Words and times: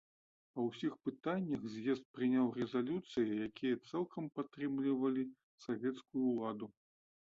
Па 0.53 0.59
ўсіх 0.69 0.95
пытаннях 1.09 1.67
з'езд 1.73 2.07
прыняў 2.17 2.49
рэзалюцыі, 2.57 3.39
якія 3.51 3.75
цалкам 3.89 4.23
падтрымлівалі 4.41 5.31
савецкую 5.69 6.23
ўладу. 6.37 6.77